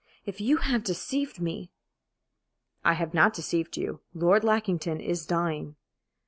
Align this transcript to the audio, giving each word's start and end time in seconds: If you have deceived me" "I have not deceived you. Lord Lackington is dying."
If 0.25 0.41
you 0.41 0.57
have 0.57 0.83
deceived 0.83 1.39
me" 1.39 1.69
"I 2.83 2.93
have 2.93 3.13
not 3.13 3.35
deceived 3.35 3.77
you. 3.77 3.99
Lord 4.15 4.43
Lackington 4.43 4.99
is 4.99 5.27
dying." 5.27 5.75